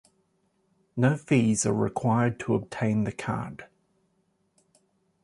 No 0.97 1.15
fees 1.15 1.63
are 1.63 1.75
required 1.75 2.39
to 2.39 2.55
obtain 2.55 3.03
the 3.03 3.11
card. 3.11 3.67